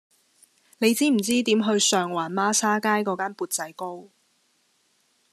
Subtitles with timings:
[0.79, 4.09] 你知唔知點去上環孖沙街嗰間缽仔糕